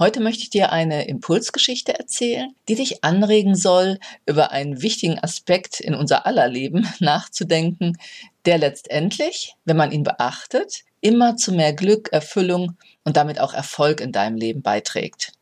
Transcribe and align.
Heute 0.00 0.20
möchte 0.20 0.44
ich 0.44 0.48
dir 0.48 0.72
eine 0.72 1.06
Impulsgeschichte 1.08 1.98
erzählen, 1.98 2.54
die 2.70 2.74
dich 2.74 3.04
anregen 3.04 3.54
soll, 3.54 3.98
über 4.24 4.50
einen 4.50 4.80
wichtigen 4.80 5.18
Aspekt 5.18 5.78
in 5.78 5.94
unser 5.94 6.24
aller 6.24 6.48
Leben 6.48 6.88
nachzudenken, 7.00 7.98
der 8.46 8.56
letztendlich, 8.56 9.56
wenn 9.66 9.76
man 9.76 9.92
ihn 9.92 10.02
beachtet, 10.02 10.84
immer 11.02 11.36
zu 11.36 11.52
mehr 11.52 11.74
Glück, 11.74 12.08
Erfüllung 12.12 12.78
und 13.04 13.18
damit 13.18 13.38
auch 13.40 13.52
Erfolg 13.52 14.00
in 14.00 14.10
deinem 14.10 14.38
Leben 14.38 14.62
beiträgt. 14.62 15.32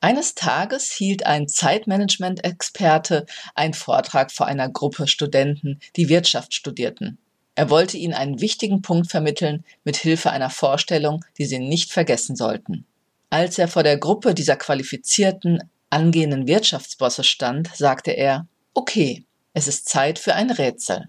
Eines 0.00 0.34
Tages 0.34 0.90
hielt 0.90 1.26
ein 1.26 1.46
Zeitmanagement-Experte 1.46 3.26
einen 3.54 3.74
Vortrag 3.74 4.32
vor 4.32 4.46
einer 4.46 4.70
Gruppe 4.70 5.08
Studenten, 5.08 5.78
die 5.96 6.08
Wirtschaft 6.08 6.54
studierten. 6.54 7.18
Er 7.54 7.68
wollte 7.68 7.98
ihnen 7.98 8.14
einen 8.14 8.40
wichtigen 8.40 8.80
Punkt 8.80 9.10
vermitteln 9.10 9.62
mit 9.84 9.98
Hilfe 9.98 10.30
einer 10.30 10.48
Vorstellung, 10.48 11.22
die 11.36 11.44
sie 11.44 11.58
nicht 11.58 11.92
vergessen 11.92 12.34
sollten. 12.34 12.86
Als 13.30 13.58
er 13.58 13.68
vor 13.68 13.84
der 13.84 13.96
Gruppe 13.96 14.34
dieser 14.34 14.56
qualifizierten, 14.56 15.70
angehenden 15.88 16.48
Wirtschaftsbosse 16.48 17.22
stand, 17.22 17.70
sagte 17.74 18.10
er, 18.10 18.46
okay, 18.74 19.24
es 19.54 19.68
ist 19.68 19.88
Zeit 19.88 20.18
für 20.18 20.34
ein 20.34 20.50
Rätsel. 20.50 21.08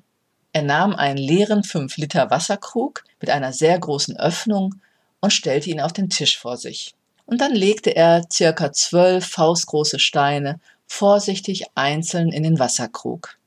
Er 0.53 0.61
nahm 0.61 0.93
einen 0.93 1.17
leeren 1.17 1.63
5 1.63 1.97
Liter 1.97 2.29
Wasserkrug 2.29 3.03
mit 3.19 3.31
einer 3.31 3.53
sehr 3.53 3.77
großen 3.79 4.17
Öffnung 4.17 4.75
und 5.19 5.33
stellte 5.33 5.69
ihn 5.71 5.81
auf 5.81 5.93
den 5.93 6.09
Tisch 6.09 6.37
vor 6.37 6.57
sich. 6.57 6.93
Und 7.25 7.41
dann 7.41 7.55
legte 7.55 7.95
er 7.95 8.23
circa 8.31 8.71
zwölf 8.71 9.25
faustgroße 9.25 9.97
Steine 9.97 10.59
vorsichtig 10.85 11.65
einzeln 11.73 12.31
in 12.31 12.43
den 12.43 12.59
Wasserkrug. 12.59 13.37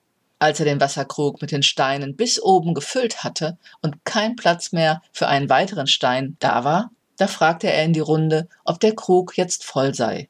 Als 0.40 0.58
er 0.58 0.64
den 0.64 0.80
Wasserkrug 0.80 1.40
mit 1.42 1.52
den 1.52 1.62
Steinen 1.62 2.16
bis 2.16 2.42
oben 2.42 2.74
gefüllt 2.74 3.22
hatte 3.22 3.56
und 3.82 4.04
kein 4.04 4.34
Platz 4.34 4.72
mehr 4.72 5.00
für 5.12 5.28
einen 5.28 5.48
weiteren 5.48 5.86
Stein 5.86 6.36
da 6.40 6.64
war, 6.64 6.90
da 7.16 7.26
fragte 7.26 7.70
er 7.70 7.84
in 7.84 7.92
die 7.92 8.00
Runde, 8.00 8.48
ob 8.64 8.80
der 8.80 8.94
Krug 8.94 9.36
jetzt 9.36 9.64
voll 9.64 9.94
sei. 9.94 10.28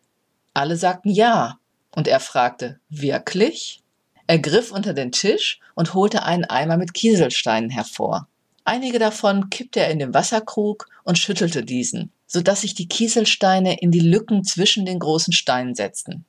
Alle 0.53 0.77
sagten 0.77 1.11
ja, 1.11 1.59
und 1.95 2.09
er 2.09 2.21
fragte, 2.21 2.79
wirklich? 2.89 3.83
Er 4.27 4.39
griff 4.39 4.73
unter 4.73 4.95
den 4.95 5.13
Tisch 5.13 5.61
und 5.75 5.95
holte 5.95 6.23
einen 6.23 6.45
Eimer 6.45 6.77
mit 6.77 6.95
Kieselsteinen 6.95 7.71
hervor. 7.71 8.29
Einige 8.65 8.99
davon 8.99 9.51
kippte 9.51 9.81
er 9.81 9.91
in 9.91 9.99
den 9.99 10.15
Wasserkrug 10.15 10.89
und 11.05 11.19
schüttelte 11.19 11.65
diesen, 11.65 12.13
so 12.27 12.41
dass 12.41 12.63
sich 12.63 12.75
die 12.75 12.89
Kieselsteine 12.89 13.79
in 13.81 13.91
die 13.91 14.01
Lücken 14.01 14.43
zwischen 14.45 14.87
den 14.87 14.99
großen 14.99 15.33
Steinen 15.33 15.75
setzten. 15.75 16.25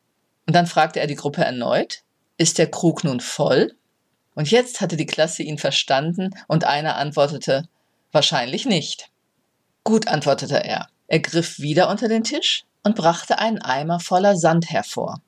Und 0.45 0.53
dann 0.55 0.67
fragte 0.67 0.99
er 0.99 1.07
die 1.07 1.15
Gruppe 1.15 1.43
erneut, 1.43 2.03
ist 2.37 2.57
der 2.57 2.69
Krug 2.69 3.03
nun 3.03 3.21
voll? 3.21 3.73
Und 4.35 4.51
jetzt 4.51 4.81
hatte 4.81 4.97
die 4.97 5.05
Klasse 5.05 5.43
ihn 5.43 5.57
verstanden 5.57 6.31
und 6.47 6.65
einer 6.65 6.97
antwortete, 6.97 7.69
wahrscheinlich 8.11 8.65
nicht. 8.65 9.09
Gut, 9.85 10.07
antwortete 10.07 10.63
er. 10.63 10.87
Er 11.07 11.19
griff 11.19 11.59
wieder 11.59 11.89
unter 11.89 12.07
den 12.07 12.23
Tisch 12.23 12.65
und 12.83 12.95
brachte 12.95 13.37
einen 13.37 13.61
Eimer 13.61 13.99
voller 13.99 14.35
Sand 14.35 14.71
hervor. 14.71 15.21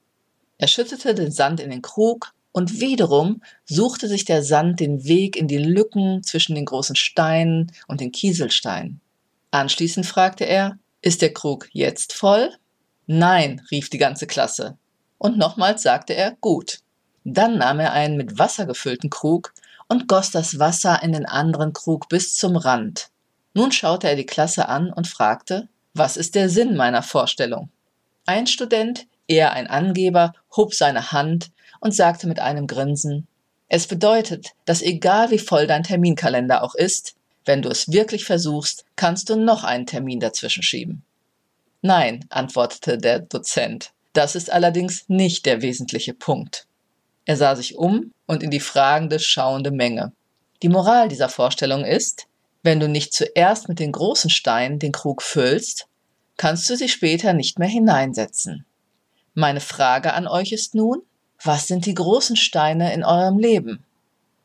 Er 0.58 0.67
schüttete 0.67 1.13
den 1.13 1.31
Sand 1.31 1.59
in 1.59 1.69
den 1.69 1.83
Krug 1.83 2.33
und 2.52 2.80
wiederum 2.80 3.44
suchte 3.66 4.08
sich 4.08 4.25
der 4.25 4.41
Sand 4.41 4.80
den 4.80 5.03
Weg 5.03 5.35
in 5.35 5.47
die 5.47 5.59
Lücken 5.59 6.23
zwischen 6.23 6.55
den 6.55 6.66
großen 6.66 6.95
Steinen 6.95 7.72
und 7.88 8.02
den 8.02 8.11
Kieselsteinen. 8.11 9.00
Anschließend 9.52 10.08
fragte 10.08 10.45
er, 10.45 10.80
ist 11.03 11.22
der 11.22 11.33
Krug 11.33 11.69
jetzt 11.72 12.13
voll? 12.13 12.52
Nein, 13.05 13.62
rief 13.69 13.91
die 13.91 14.00
ganze 14.00 14.25
Klasse. 14.25 14.75
Und 15.19 15.38
nochmals 15.38 15.84
sagte 15.84 16.16
er, 16.16 16.35
gut. 16.41 16.79
Dann 17.23 17.59
nahm 17.59 17.79
er 17.79 17.94
einen 17.94 18.17
mit 18.17 18.40
Wasser 18.40 18.66
gefüllten 18.66 19.12
Krug 19.12 19.53
und 19.88 20.07
goss 20.07 20.31
das 20.31 20.57
Wasser 20.57 21.03
in 21.03 21.12
den 21.12 21.28
anderen 21.28 21.73
Krug 21.73 22.09
bis 22.09 22.35
zum 22.35 22.56
Rand. 22.56 23.12
Nun 23.57 23.72
schaute 23.72 24.07
er 24.07 24.16
die 24.16 24.28
Klasse 24.28 24.69
an 24.69 24.94
und 24.94 25.07
fragte, 25.07 25.68
was 25.95 26.16
ist 26.16 26.35
der 26.35 26.47
Sinn 26.47 26.75
meiner 26.75 27.01
Vorstellung? 27.01 27.72
Ein 28.28 28.45
Student, 28.45 29.07
eher 29.28 29.51
ein 29.53 29.66
Angeber, 29.66 30.34
hob 30.56 30.75
seine 30.75 31.12
Hand 31.12 31.50
und 31.79 31.91
sagte 31.91 32.28
mit 32.28 32.40
einem 32.40 32.67
Grinsen, 32.67 33.25
es 33.67 33.88
bedeutet, 33.88 34.51
dass 34.66 34.84
egal 34.84 35.31
wie 35.31 35.40
voll 35.40 35.66
dein 35.66 35.81
Terminkalender 35.81 36.63
auch 36.63 36.75
ist, 36.75 37.16
wenn 37.46 37.63
du 37.63 37.69
es 37.69 37.91
wirklich 37.91 38.25
versuchst, 38.25 38.85
kannst 38.96 39.28
du 39.31 39.35
noch 39.35 39.63
einen 39.63 39.88
Termin 39.88 40.19
dazwischen 40.19 40.62
schieben. 40.62 41.01
Nein, 41.81 42.25
antwortete 42.29 43.00
der 43.00 43.22
Dozent, 43.22 43.90
das 44.13 44.35
ist 44.35 44.51
allerdings 44.51 45.09
nicht 45.09 45.47
der 45.47 45.63
wesentliche 45.63 46.13
Punkt. 46.13 46.67
Er 47.25 47.38
sah 47.38 47.56
sich 47.56 47.75
um 47.75 48.13
und 48.28 48.44
in 48.44 48.51
die 48.51 48.59
fragende, 48.59 49.17
schauende 49.17 49.72
Menge. 49.72 50.12
Die 50.62 50.69
Moral 50.69 51.07
dieser 51.07 51.29
Vorstellung 51.29 51.85
ist, 51.85 52.27
wenn 52.63 52.79
du 52.79 52.88
nicht 52.88 53.13
zuerst 53.13 53.69
mit 53.69 53.79
den 53.79 53.91
großen 53.91 54.29
Steinen 54.29 54.79
den 54.79 54.91
Krug 54.91 55.22
füllst, 55.22 55.88
kannst 56.38 56.69
du 56.69 56.75
sie 56.75 56.90
später 56.90 57.34
nicht 57.34 57.59
mehr 57.59 57.68
hineinsetzen. 57.68 58.66
Meine 59.34 59.62
Frage 59.62 60.13
an 60.13 60.28
euch 60.28 60.51
ist 60.51 60.75
nun, 60.75 61.01
was 61.44 61.67
sind 61.67 61.85
die 61.85 61.94
großen 61.94 62.35
Steine 62.35 62.94
in 62.94 63.03
eurem 63.03 63.38
Leben? 63.38 63.84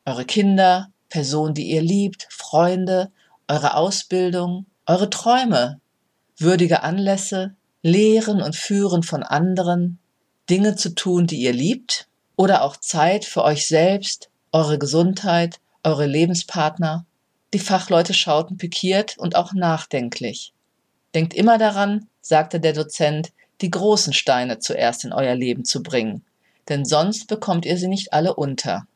Eure 0.05 0.25
Kinder, 0.25 0.89
Personen, 1.09 1.53
die 1.53 1.71
ihr 1.71 1.81
liebt, 1.81 2.27
Freunde, 2.29 3.11
eure 3.47 3.75
Ausbildung, 3.75 4.65
eure 4.85 5.09
Träume, 5.09 5.79
würdige 6.37 6.83
Anlässe, 6.83 7.55
Lehren 7.81 8.41
und 8.41 8.55
Führen 8.55 9.03
von 9.03 9.23
anderen, 9.23 9.99
Dinge 10.49 10.75
zu 10.75 10.93
tun, 10.93 11.27
die 11.27 11.37
ihr 11.37 11.53
liebt, 11.53 12.07
oder 12.35 12.63
auch 12.63 12.77
Zeit 12.77 13.25
für 13.25 13.43
euch 13.43 13.67
selbst, 13.67 14.29
eure 14.51 14.77
Gesundheit, 14.77 15.59
eure 15.83 16.05
Lebenspartner, 16.05 17.05
die 17.53 17.59
Fachleute 17.59 18.13
schauten 18.13 18.57
pikiert 18.57 19.17
und 19.17 19.35
auch 19.35 19.53
nachdenklich. 19.53 20.53
Denkt 21.13 21.33
immer 21.33 21.57
daran, 21.57 22.07
sagte 22.21 22.59
der 22.59 22.73
Dozent, 22.73 23.31
die 23.61 23.69
großen 23.69 24.13
Steine 24.13 24.59
zuerst 24.59 25.05
in 25.05 25.13
euer 25.13 25.35
Leben 25.35 25.63
zu 25.63 25.83
bringen, 25.83 26.25
denn 26.69 26.85
sonst 26.85 27.27
bekommt 27.27 27.65
ihr 27.65 27.77
sie 27.77 27.87
nicht 27.87 28.11
alle 28.11 28.35
unter. 28.35 28.87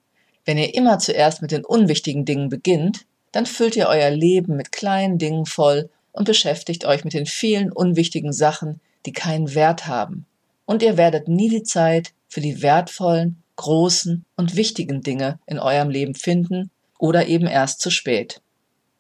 Wenn 0.45 0.57
ihr 0.57 0.73
immer 0.73 0.97
zuerst 1.00 1.41
mit 1.41 1.51
den 1.51 1.63
unwichtigen 1.63 2.25
Dingen 2.25 2.50
beginnt, 2.50 3.06
dann 3.31 3.45
füllt 3.45 3.75
ihr 3.75 3.88
euer 3.88 4.09
Leben 4.09 4.56
mit 4.56 4.72
kleinen 4.72 5.18
Dingen 5.18 5.45
voll 5.45 5.89
und 6.12 6.25
beschäftigt 6.25 6.85
euch 6.85 7.03
mit 7.03 7.13
den 7.13 7.25
vielen 7.25 7.72
unwichtigen 7.72 8.34
Sachen, 8.34 8.79
die 9.06 9.12
keinen 9.12 9.53
Wert 9.53 9.85
haben. 9.85 10.25
Und 10.66 10.81
ihr 10.81 10.97
werdet 10.97 11.28
nie 11.28 11.50
die 11.50 11.63
Zeit 11.63 12.13
für 12.28 12.41
die 12.41 12.62
wertvollen, 12.62 13.44
großen 13.57 14.25
und 14.35 14.56
wichtigen 14.56 15.01
Dinge 15.01 15.39
in 15.45 15.59
eurem 15.59 15.89
Leben 15.89 16.16
finden 16.16 16.72
oder 16.97 17.28
eben 17.28 17.47
erst 17.47 17.81
zu 17.81 17.89
spät. 17.89 18.41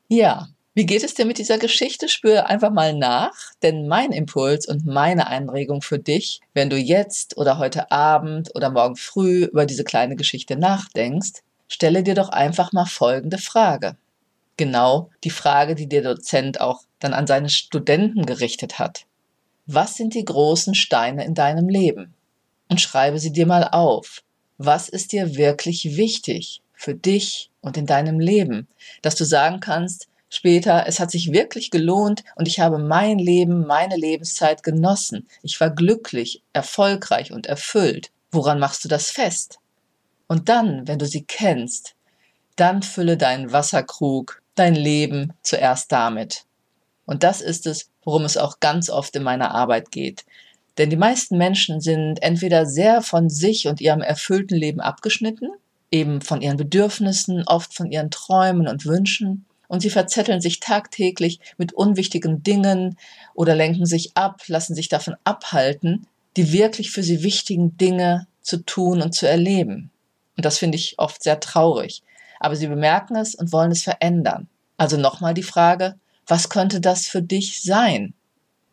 Ja, 0.09 0.47
wie 0.73 0.85
geht 0.85 1.03
es 1.03 1.15
dir 1.15 1.25
mit 1.25 1.37
dieser 1.37 1.57
Geschichte? 1.57 2.07
Spür 2.07 2.47
einfach 2.47 2.71
mal 2.71 2.93
nach, 2.93 3.33
denn 3.61 3.89
mein 3.89 4.13
Impuls 4.13 4.65
und 4.65 4.85
meine 4.85 5.27
Einregung 5.27 5.81
für 5.81 5.99
dich, 5.99 6.39
wenn 6.53 6.69
du 6.69 6.77
jetzt 6.77 7.35
oder 7.35 7.57
heute 7.57 7.91
Abend 7.91 8.55
oder 8.55 8.69
morgen 8.69 8.95
früh 8.95 9.43
über 9.43 9.65
diese 9.65 9.83
kleine 9.83 10.15
Geschichte 10.15 10.55
nachdenkst, 10.55 11.41
stelle 11.67 12.03
dir 12.03 12.15
doch 12.15 12.29
einfach 12.29 12.71
mal 12.71 12.85
folgende 12.85 13.37
Frage. 13.37 13.97
Genau 14.55 15.09
die 15.25 15.29
Frage, 15.29 15.75
die 15.75 15.89
der 15.89 16.03
Dozent 16.03 16.61
auch 16.61 16.83
dann 16.99 17.13
an 17.13 17.27
seine 17.27 17.49
Studenten 17.49 18.25
gerichtet 18.25 18.79
hat. 18.79 19.07
Was 19.65 19.95
sind 19.95 20.13
die 20.13 20.23
großen 20.23 20.73
Steine 20.73 21.25
in 21.25 21.33
deinem 21.33 21.67
Leben? 21.67 22.13
Und 22.69 22.79
schreibe 22.79 23.19
sie 23.19 23.33
dir 23.33 23.45
mal 23.45 23.67
auf. 23.71 24.23
Was 24.57 24.87
ist 24.87 25.11
dir 25.11 25.35
wirklich 25.35 25.97
wichtig? 25.97 26.61
für 26.77 26.93
dich 26.93 27.49
und 27.67 27.77
in 27.77 27.85
deinem 27.85 28.19
Leben, 28.19 28.67
dass 29.01 29.15
du 29.15 29.25
sagen 29.25 29.59
kannst, 29.59 30.07
später, 30.29 30.85
es 30.87 30.99
hat 30.99 31.11
sich 31.11 31.31
wirklich 31.33 31.69
gelohnt 31.69 32.23
und 32.35 32.47
ich 32.47 32.59
habe 32.59 32.79
mein 32.79 33.19
Leben, 33.19 33.67
meine 33.67 33.97
Lebenszeit 33.97 34.63
genossen. 34.63 35.27
Ich 35.43 35.59
war 35.59 35.69
glücklich, 35.69 36.41
erfolgreich 36.53 37.31
und 37.31 37.45
erfüllt. 37.45 38.09
Woran 38.31 38.59
machst 38.59 38.83
du 38.85 38.87
das 38.87 39.11
fest? 39.11 39.59
Und 40.27 40.49
dann, 40.49 40.87
wenn 40.87 40.97
du 40.97 41.05
sie 41.05 41.23
kennst, 41.23 41.95
dann 42.55 42.81
fülle 42.81 43.17
deinen 43.17 43.51
Wasserkrug, 43.51 44.41
dein 44.55 44.75
Leben 44.75 45.33
zuerst 45.43 45.91
damit. 45.91 46.45
Und 47.05 47.23
das 47.23 47.41
ist 47.41 47.67
es, 47.67 47.89
worum 48.03 48.23
es 48.25 48.37
auch 48.37 48.59
ganz 48.59 48.89
oft 48.89 49.15
in 49.15 49.23
meiner 49.23 49.53
Arbeit 49.53 49.91
geht. 49.91 50.25
Denn 50.77 50.89
die 50.89 50.97
meisten 50.97 51.37
Menschen 51.37 51.81
sind 51.81 52.21
entweder 52.21 52.65
sehr 52.65 53.01
von 53.01 53.29
sich 53.29 53.67
und 53.67 53.81
ihrem 53.81 54.01
erfüllten 54.01 54.55
Leben 54.55 54.79
abgeschnitten 54.79 55.49
eben 55.91 56.21
von 56.21 56.41
ihren 56.41 56.57
Bedürfnissen, 56.57 57.43
oft 57.45 57.73
von 57.73 57.91
ihren 57.91 58.11
Träumen 58.11 58.67
und 58.67 58.85
Wünschen. 58.85 59.45
Und 59.67 59.81
sie 59.81 59.89
verzetteln 59.89 60.39
sich 60.39 60.59
tagtäglich 60.59 61.39
mit 61.57 61.73
unwichtigen 61.73 62.41
Dingen 62.41 62.97
oder 63.33 63.53
lenken 63.53 63.85
sich 63.85 64.15
ab, 64.15 64.41
lassen 64.47 64.75
sich 64.75 64.87
davon 64.87 65.15
abhalten, 65.25 66.07
die 66.37 66.53
wirklich 66.53 66.91
für 66.91 67.03
sie 67.03 67.23
wichtigen 67.23 67.77
Dinge 67.77 68.27
zu 68.41 68.57
tun 68.57 69.01
und 69.01 69.13
zu 69.13 69.27
erleben. 69.27 69.91
Und 70.37 70.45
das 70.45 70.57
finde 70.57 70.77
ich 70.77 70.99
oft 70.99 71.21
sehr 71.21 71.39
traurig. 71.39 72.03
Aber 72.39 72.55
sie 72.55 72.67
bemerken 72.67 73.15
es 73.15 73.35
und 73.35 73.51
wollen 73.51 73.71
es 73.71 73.83
verändern. 73.83 74.47
Also 74.77 74.95
nochmal 74.95 75.33
die 75.33 75.43
Frage, 75.43 75.95
was 76.27 76.49
könnte 76.49 76.79
das 76.79 77.07
für 77.07 77.21
dich 77.21 77.63
sein? 77.63 78.13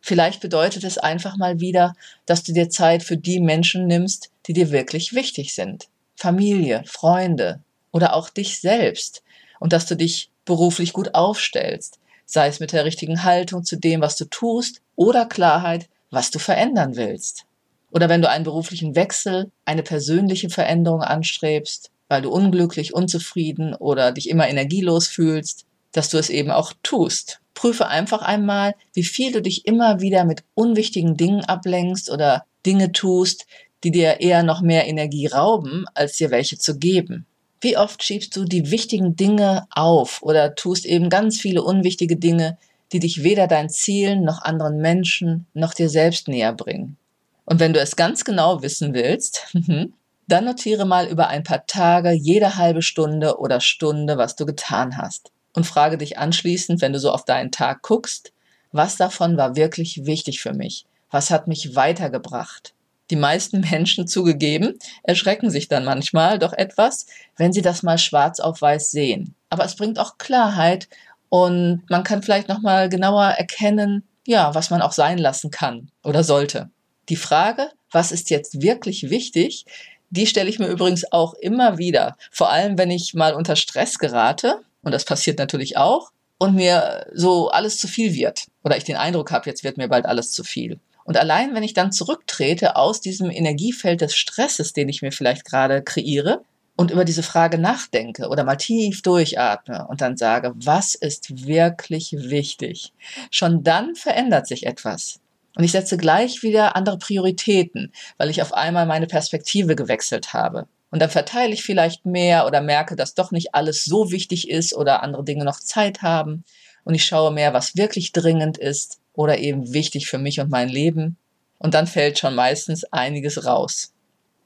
Vielleicht 0.01 0.39
bedeutet 0.39 0.83
es 0.83 0.99
einfach 0.99 1.35
mal 1.35 1.59
wieder, 1.59 1.95
dass 2.27 2.43
du 2.43 2.53
dir 2.53 2.69
Zeit 2.69 3.01
für 3.01 3.17
die 3.17 3.39
Menschen 3.39 3.87
nimmst, 3.87 4.29
die 4.45 4.53
dir 4.53 4.69
wirklich 4.69 5.13
wichtig 5.13 5.53
sind. 5.55 5.87
Familie, 6.15 6.83
Freunde 6.85 7.61
oder 7.91 8.15
auch 8.15 8.29
dich 8.29 8.59
selbst. 8.59 9.23
Und 9.59 9.73
dass 9.73 9.85
du 9.85 9.95
dich 9.95 10.29
beruflich 10.45 10.93
gut 10.93 11.15
aufstellst, 11.15 11.99
sei 12.25 12.47
es 12.47 12.59
mit 12.59 12.71
der 12.71 12.85
richtigen 12.85 13.23
Haltung 13.23 13.63
zu 13.63 13.77
dem, 13.77 14.01
was 14.01 14.15
du 14.15 14.25
tust 14.25 14.81
oder 14.95 15.25
Klarheit, 15.25 15.87
was 16.11 16.31
du 16.31 16.39
verändern 16.39 16.95
willst. 16.95 17.45
Oder 17.91 18.09
wenn 18.09 18.21
du 18.21 18.29
einen 18.29 18.43
beruflichen 18.43 18.95
Wechsel, 18.95 19.51
eine 19.63 19.83
persönliche 19.83 20.49
Veränderung 20.49 21.01
anstrebst, 21.01 21.91
weil 22.07 22.21
du 22.21 22.29
unglücklich, 22.29 22.93
unzufrieden 22.93 23.73
oder 23.73 24.11
dich 24.11 24.29
immer 24.29 24.47
energielos 24.47 25.07
fühlst, 25.07 25.65
dass 25.91 26.09
du 26.09 26.17
es 26.17 26.29
eben 26.29 26.51
auch 26.51 26.73
tust. 26.83 27.39
Prüfe 27.53 27.87
einfach 27.87 28.21
einmal, 28.21 28.75
wie 28.93 29.05
viel 29.05 29.31
du 29.31 29.41
dich 29.41 29.65
immer 29.65 30.01
wieder 30.01 30.25
mit 30.25 30.43
unwichtigen 30.53 31.15
Dingen 31.15 31.45
ablenkst 31.45 32.11
oder 32.11 32.45
Dinge 32.65 32.91
tust, 32.91 33.45
die 33.85 33.91
dir 33.91 34.19
eher 34.19 34.41
noch 34.41 34.61
mehr 34.61 34.87
Energie 34.87 35.27
rauben, 35.27 35.85
als 35.93 36.17
dir 36.17 36.31
welche 36.31 36.57
zu 36.57 36.79
geben. 36.79 37.27
Wie 37.61 37.77
oft 37.77 38.01
schiebst 38.01 38.35
du 38.35 38.43
die 38.43 38.71
wichtigen 38.71 39.15
Dinge 39.15 39.67
auf 39.69 40.23
oder 40.23 40.55
tust 40.55 40.87
eben 40.87 41.09
ganz 41.09 41.39
viele 41.39 41.61
unwichtige 41.61 42.17
Dinge, 42.17 42.57
die 42.91 42.99
dich 42.99 43.21
weder 43.23 43.45
deinen 43.45 43.69
Zielen 43.69 44.23
noch 44.23 44.41
anderen 44.41 44.81
Menschen 44.81 45.45
noch 45.53 45.75
dir 45.75 45.87
selbst 45.87 46.27
näher 46.27 46.51
bringen. 46.51 46.97
Und 47.45 47.59
wenn 47.59 47.73
du 47.73 47.79
es 47.79 47.95
ganz 47.95 48.25
genau 48.25 48.63
wissen 48.63 48.95
willst, 48.95 49.53
dann 50.27 50.45
notiere 50.45 50.85
mal 50.85 51.05
über 51.07 51.27
ein 51.27 51.43
paar 51.43 51.67
Tage 51.67 52.11
jede 52.11 52.55
halbe 52.55 52.81
Stunde 52.81 53.37
oder 53.37 53.61
Stunde, 53.61 54.17
was 54.17 54.35
du 54.35 54.47
getan 54.47 54.97
hast. 54.97 55.31
Und 55.53 55.67
frage 55.67 55.99
dich 55.99 56.17
anschließend, 56.17 56.81
wenn 56.81 56.91
du 56.91 56.99
so 56.99 57.11
auf 57.11 57.23
deinen 57.23 57.51
Tag 57.51 57.83
guckst, 57.83 58.33
was 58.71 58.97
davon 58.97 59.37
war 59.37 59.55
wirklich 59.55 60.05
wichtig 60.05 60.41
für 60.41 60.53
mich? 60.53 60.85
Was 61.11 61.29
hat 61.29 61.47
mich 61.47 61.75
weitergebracht? 61.75 62.74
Die 63.11 63.15
meisten 63.15 63.59
Menschen 63.59 64.07
zugegeben 64.07 64.79
erschrecken 65.03 65.51
sich 65.51 65.67
dann 65.67 65.85
manchmal 65.85 66.39
doch 66.39 66.53
etwas, 66.53 67.05
wenn 67.37 67.53
sie 67.53 67.61
das 67.61 67.83
mal 67.83 67.97
schwarz 67.97 68.39
auf 68.39 68.61
weiß 68.61 68.91
sehen. 68.91 69.35
Aber 69.49 69.63
es 69.63 69.75
bringt 69.75 69.99
auch 69.99 70.17
Klarheit 70.17 70.87
und 71.29 71.83
man 71.89 72.03
kann 72.03 72.23
vielleicht 72.23 72.49
noch 72.49 72.61
mal 72.61 72.89
genauer 72.89 73.25
erkennen, 73.25 74.03
ja, 74.25 74.55
was 74.55 74.69
man 74.69 74.81
auch 74.81 74.91
sein 74.91 75.17
lassen 75.17 75.51
kann 75.51 75.91
oder 76.03 76.23
sollte. 76.23 76.69
Die 77.09 77.15
Frage, 77.15 77.69
was 77.91 78.11
ist 78.11 78.29
jetzt 78.31 78.61
wirklich 78.61 79.09
wichtig, 79.09 79.65
die 80.09 80.27
stelle 80.27 80.49
ich 80.49 80.59
mir 80.59 80.67
übrigens 80.67 81.11
auch 81.11 81.33
immer 81.35 81.77
wieder. 81.77 82.17
Vor 82.31 82.49
allem, 82.49 82.77
wenn 82.77 82.91
ich 82.91 83.13
mal 83.13 83.33
unter 83.33 83.55
Stress 83.55 83.99
gerate, 83.99 84.61
und 84.81 84.91
das 84.91 85.05
passiert 85.05 85.39
natürlich 85.39 85.77
auch, 85.77 86.11
und 86.37 86.55
mir 86.55 87.05
so 87.13 87.49
alles 87.49 87.77
zu 87.77 87.87
viel 87.87 88.13
wird. 88.13 88.45
Oder 88.63 88.77
ich 88.77 88.83
den 88.83 88.97
Eindruck 88.97 89.31
habe, 89.31 89.49
jetzt 89.49 89.63
wird 89.63 89.77
mir 89.77 89.87
bald 89.87 90.05
alles 90.05 90.31
zu 90.31 90.43
viel. 90.43 90.79
Und 91.05 91.17
allein, 91.17 91.53
wenn 91.53 91.63
ich 91.63 91.73
dann 91.73 91.91
zurücktrete 91.91 92.75
aus 92.75 92.99
diesem 92.99 93.29
Energiefeld 93.29 94.01
des 94.01 94.15
Stresses, 94.15 94.73
den 94.73 94.89
ich 94.89 95.01
mir 95.01 95.11
vielleicht 95.11 95.45
gerade 95.45 95.81
kreiere, 95.81 96.41
und 96.75 96.91
über 96.91 97.05
diese 97.05 97.23
Frage 97.23 97.57
nachdenke 97.57 98.27
oder 98.27 98.43
mal 98.43 98.57
tief 98.57 99.01
durchatme 99.01 99.87
und 99.87 100.01
dann 100.01 100.17
sage, 100.17 100.51
was 100.55 100.93
ist 100.93 101.47
wirklich 101.47 102.11
wichtig? 102.17 102.91
Schon 103.31 103.63
dann 103.63 103.95
verändert 103.95 104.47
sich 104.47 104.65
etwas. 104.65 105.21
Und 105.55 105.63
ich 105.63 105.71
setze 105.71 105.95
gleich 105.95 106.43
wieder 106.43 106.75
andere 106.75 106.97
Prioritäten, 106.97 107.93
weil 108.17 108.29
ich 108.29 108.41
auf 108.41 108.53
einmal 108.53 108.85
meine 108.85 109.07
Perspektive 109.07 109.77
gewechselt 109.77 110.33
habe. 110.33 110.67
Und 110.91 111.01
dann 111.01 111.09
verteile 111.09 111.53
ich 111.53 111.63
vielleicht 111.63 112.05
mehr 112.05 112.45
oder 112.45 112.59
merke, 112.59 112.97
dass 112.97 113.13
doch 113.13 113.31
nicht 113.31 113.55
alles 113.55 113.85
so 113.85 114.11
wichtig 114.11 114.49
ist 114.49 114.75
oder 114.75 115.01
andere 115.01 115.23
Dinge 115.23 115.45
noch 115.45 115.61
Zeit 115.61 116.01
haben. 116.01 116.43
Und 116.83 116.93
ich 116.93 117.05
schaue 117.05 117.31
mehr, 117.31 117.53
was 117.53 117.77
wirklich 117.77 118.11
dringend 118.11 118.57
ist 118.57 118.99
oder 119.15 119.39
eben 119.39 119.73
wichtig 119.73 120.07
für 120.07 120.17
mich 120.17 120.39
und 120.39 120.49
mein 120.49 120.69
Leben. 120.69 121.17
Und 121.57 121.73
dann 121.73 121.87
fällt 121.87 122.19
schon 122.19 122.35
meistens 122.35 122.83
einiges 122.85 123.45
raus. 123.45 123.93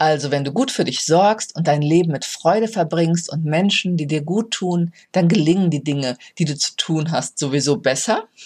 Also 0.01 0.31
wenn 0.31 0.45
du 0.45 0.53
gut 0.53 0.71
für 0.71 0.85
dich 0.85 1.05
sorgst 1.05 1.53
und 1.57 1.67
dein 1.67 1.81
Leben 1.81 2.13
mit 2.13 2.23
Freude 2.23 2.69
verbringst 2.69 3.29
und 3.29 3.43
Menschen, 3.43 3.97
die 3.97 4.07
dir 4.07 4.21
gut 4.21 4.51
tun, 4.51 4.93
dann 5.11 5.27
gelingen 5.27 5.69
die 5.69 5.83
Dinge, 5.83 6.15
die 6.37 6.45
du 6.45 6.57
zu 6.57 6.77
tun 6.77 7.11
hast, 7.11 7.37
sowieso 7.37 7.77
besser. 7.77 8.23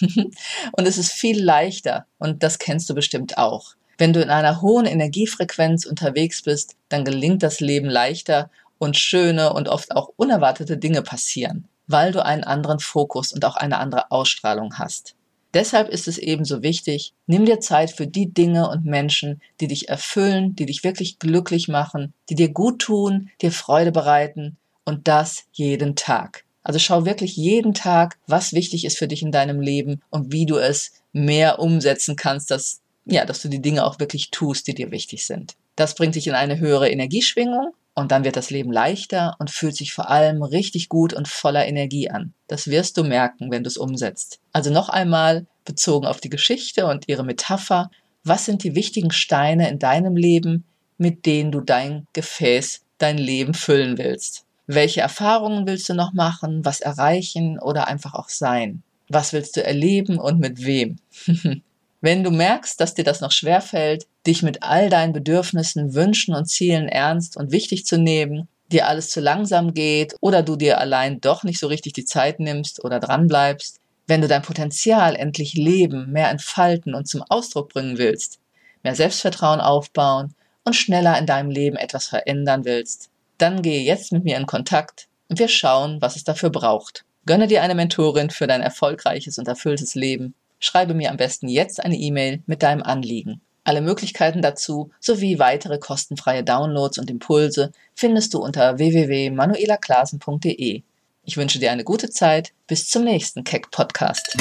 und 0.72 0.86
es 0.86 0.98
ist 0.98 1.12
viel 1.12 1.40
leichter 1.40 2.06
und 2.18 2.42
das 2.42 2.58
kennst 2.58 2.90
du 2.90 2.94
bestimmt 2.94 3.38
auch. 3.38 3.76
Wenn 3.98 4.12
du 4.12 4.20
in 4.20 4.30
einer 4.30 4.62
hohen 4.62 4.86
Energiefrequenz 4.86 5.86
unterwegs 5.86 6.42
bist, 6.42 6.74
dann 6.88 7.04
gelingt 7.04 7.44
das 7.44 7.60
Leben 7.60 7.88
leichter 7.88 8.50
und 8.78 8.96
schöne 8.96 9.52
und 9.52 9.68
oft 9.68 9.94
auch 9.94 10.10
unerwartete 10.16 10.76
Dinge 10.76 11.02
passieren, 11.02 11.68
weil 11.86 12.10
du 12.10 12.24
einen 12.24 12.42
anderen 12.42 12.80
Fokus 12.80 13.32
und 13.32 13.44
auch 13.44 13.54
eine 13.54 13.78
andere 13.78 14.10
Ausstrahlung 14.10 14.78
hast. 14.78 15.14
Deshalb 15.54 15.88
ist 15.88 16.08
es 16.08 16.18
ebenso 16.18 16.64
wichtig, 16.64 17.12
nimm 17.26 17.46
dir 17.46 17.60
Zeit 17.60 17.92
für 17.92 18.08
die 18.08 18.34
Dinge 18.34 18.68
und 18.68 18.84
Menschen, 18.84 19.40
die 19.60 19.68
dich 19.68 19.88
erfüllen, 19.88 20.56
die 20.56 20.66
dich 20.66 20.82
wirklich 20.82 21.20
glücklich 21.20 21.68
machen, 21.68 22.12
die 22.28 22.34
dir 22.34 22.48
gut 22.48 22.80
tun, 22.80 23.30
dir 23.40 23.52
Freude 23.52 23.92
bereiten 23.92 24.56
und 24.84 25.06
das 25.06 25.44
jeden 25.52 25.94
Tag. 25.94 26.44
Also 26.64 26.80
schau 26.80 27.04
wirklich 27.04 27.36
jeden 27.36 27.72
Tag, 27.72 28.18
was 28.26 28.52
wichtig 28.52 28.84
ist 28.84 28.98
für 28.98 29.06
dich 29.06 29.22
in 29.22 29.30
deinem 29.30 29.60
Leben 29.60 30.02
und 30.10 30.32
wie 30.32 30.46
du 30.46 30.56
es 30.56 30.92
mehr 31.12 31.60
umsetzen 31.60 32.16
kannst, 32.16 32.50
dass, 32.50 32.80
ja, 33.04 33.24
dass 33.24 33.40
du 33.40 33.48
die 33.48 33.62
Dinge 33.62 33.84
auch 33.84 34.00
wirklich 34.00 34.30
tust, 34.30 34.66
die 34.66 34.74
dir 34.74 34.90
wichtig 34.90 35.24
sind. 35.24 35.54
Das 35.76 35.94
bringt 35.94 36.16
dich 36.16 36.26
in 36.26 36.34
eine 36.34 36.58
höhere 36.58 36.88
Energieschwingung 36.88 37.74
und 37.94 38.10
dann 38.10 38.24
wird 38.24 38.36
das 38.36 38.50
Leben 38.50 38.72
leichter 38.72 39.36
und 39.38 39.50
fühlt 39.50 39.76
sich 39.76 39.92
vor 39.92 40.10
allem 40.10 40.42
richtig 40.42 40.88
gut 40.88 41.12
und 41.12 41.28
voller 41.28 41.66
Energie 41.66 42.10
an. 42.10 42.34
Das 42.48 42.68
wirst 42.68 42.96
du 42.96 43.04
merken, 43.04 43.50
wenn 43.50 43.62
du 43.62 43.68
es 43.68 43.76
umsetzt. 43.76 44.40
Also 44.52 44.70
noch 44.70 44.88
einmal 44.88 45.46
bezogen 45.64 46.06
auf 46.06 46.20
die 46.20 46.30
Geschichte 46.30 46.86
und 46.86 47.08
ihre 47.08 47.24
Metapher. 47.24 47.90
Was 48.24 48.44
sind 48.44 48.64
die 48.64 48.74
wichtigen 48.74 49.12
Steine 49.12 49.68
in 49.68 49.78
deinem 49.78 50.16
Leben, 50.16 50.64
mit 50.98 51.26
denen 51.26 51.52
du 51.52 51.60
dein 51.60 52.06
Gefäß, 52.12 52.82
dein 52.98 53.18
Leben 53.18 53.54
füllen 53.54 53.96
willst? 53.98 54.44
Welche 54.66 55.02
Erfahrungen 55.02 55.66
willst 55.66 55.88
du 55.88 55.94
noch 55.94 56.14
machen, 56.14 56.64
was 56.64 56.80
erreichen 56.80 57.58
oder 57.60 57.86
einfach 57.86 58.14
auch 58.14 58.28
sein? 58.28 58.82
Was 59.08 59.32
willst 59.32 59.56
du 59.56 59.64
erleben 59.64 60.18
und 60.18 60.40
mit 60.40 60.64
wem? 60.64 60.96
Wenn 62.04 62.22
du 62.22 62.30
merkst, 62.30 62.78
dass 62.82 62.92
dir 62.92 63.02
das 63.02 63.22
noch 63.22 63.32
schwerfällt, 63.32 64.06
dich 64.26 64.42
mit 64.42 64.62
all 64.62 64.90
deinen 64.90 65.14
Bedürfnissen, 65.14 65.94
Wünschen 65.94 66.34
und 66.34 66.44
Zielen 66.44 66.86
ernst 66.86 67.34
und 67.34 67.50
wichtig 67.50 67.86
zu 67.86 67.96
nehmen, 67.96 68.46
dir 68.70 68.88
alles 68.88 69.08
zu 69.08 69.22
langsam 69.22 69.72
geht 69.72 70.14
oder 70.20 70.42
du 70.42 70.56
dir 70.56 70.76
allein 70.80 71.22
doch 71.22 71.44
nicht 71.44 71.58
so 71.58 71.66
richtig 71.66 71.94
die 71.94 72.04
Zeit 72.04 72.40
nimmst 72.40 72.84
oder 72.84 73.00
dranbleibst, 73.00 73.80
wenn 74.06 74.20
du 74.20 74.28
dein 74.28 74.42
Potenzial 74.42 75.16
endlich 75.16 75.54
leben, 75.54 76.12
mehr 76.12 76.28
entfalten 76.28 76.94
und 76.94 77.08
zum 77.08 77.22
Ausdruck 77.22 77.70
bringen 77.70 77.96
willst, 77.96 78.38
mehr 78.82 78.94
Selbstvertrauen 78.94 79.62
aufbauen 79.62 80.34
und 80.62 80.76
schneller 80.76 81.18
in 81.18 81.24
deinem 81.24 81.48
Leben 81.48 81.76
etwas 81.76 82.08
verändern 82.08 82.66
willst, 82.66 83.08
dann 83.38 83.62
gehe 83.62 83.80
jetzt 83.80 84.12
mit 84.12 84.24
mir 84.24 84.36
in 84.36 84.44
Kontakt 84.44 85.08
und 85.30 85.38
wir 85.38 85.48
schauen, 85.48 86.02
was 86.02 86.16
es 86.16 86.24
dafür 86.24 86.50
braucht. 86.50 87.06
Gönne 87.24 87.46
dir 87.46 87.62
eine 87.62 87.74
Mentorin 87.74 88.28
für 88.28 88.46
dein 88.46 88.60
erfolgreiches 88.60 89.38
und 89.38 89.48
erfülltes 89.48 89.94
Leben 89.94 90.34
schreibe 90.64 90.94
mir 90.94 91.10
am 91.10 91.16
besten 91.16 91.48
jetzt 91.48 91.84
eine 91.84 91.96
E-Mail 91.96 92.42
mit 92.46 92.62
deinem 92.62 92.82
Anliegen. 92.82 93.40
Alle 93.64 93.80
Möglichkeiten 93.80 94.42
dazu 94.42 94.90
sowie 95.00 95.38
weitere 95.38 95.78
kostenfreie 95.78 96.44
Downloads 96.44 96.98
und 96.98 97.10
Impulse 97.10 97.72
findest 97.94 98.34
du 98.34 98.42
unter 98.42 98.76
www.manuelaklasen.de. 98.78 100.82
Ich 101.24 101.36
wünsche 101.38 101.58
dir 101.58 101.72
eine 101.72 101.84
gute 101.84 102.10
Zeit. 102.10 102.52
Bis 102.66 102.90
zum 102.90 103.04
nächsten 103.04 103.44
Keck 103.44 103.70
Podcast. 103.70 104.36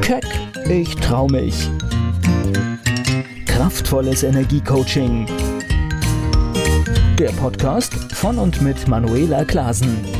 Keck, 0.00 0.26
ich 0.68 0.92
trau 0.96 1.28
mich. 1.28 1.68
Kraftvolles 3.46 4.24
Energiecoaching. 4.24 5.26
Der 7.18 7.30
Podcast 7.30 7.94
von 8.12 8.38
und 8.38 8.60
mit 8.62 8.88
Manuela 8.88 9.44
Klasen. 9.44 10.17